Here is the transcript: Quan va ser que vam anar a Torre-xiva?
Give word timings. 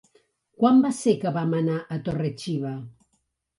Quan 0.63 0.81
va 0.85 0.91
ser 1.01 1.13
que 1.25 1.35
vam 1.37 1.53
anar 1.59 1.77
a 1.81 2.01
Torre-xiva? 2.09 2.75